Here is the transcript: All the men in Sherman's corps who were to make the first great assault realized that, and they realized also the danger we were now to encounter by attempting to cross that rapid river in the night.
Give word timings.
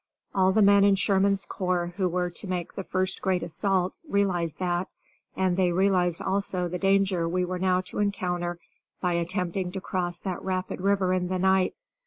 All 0.33 0.51
the 0.51 0.63
men 0.63 0.83
in 0.83 0.95
Sherman's 0.95 1.45
corps 1.45 1.93
who 1.95 2.07
were 2.09 2.31
to 2.31 2.47
make 2.47 2.73
the 2.73 2.83
first 2.83 3.21
great 3.21 3.43
assault 3.43 3.97
realized 4.09 4.57
that, 4.57 4.87
and 5.35 5.55
they 5.57 5.71
realized 5.71 6.23
also 6.23 6.67
the 6.67 6.79
danger 6.79 7.29
we 7.29 7.45
were 7.45 7.59
now 7.59 7.81
to 7.81 7.99
encounter 7.99 8.57
by 8.99 9.13
attempting 9.13 9.71
to 9.73 9.79
cross 9.79 10.17
that 10.17 10.41
rapid 10.43 10.81
river 10.81 11.13
in 11.13 11.27
the 11.27 11.37
night. 11.37 11.75